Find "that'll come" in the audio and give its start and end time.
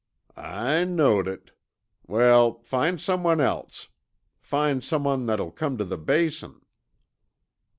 5.27-5.77